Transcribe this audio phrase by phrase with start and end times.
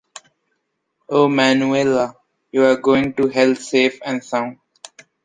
[1.09, 2.15] Oh Manuela,
[2.51, 4.57] you are going to hell safe and sound.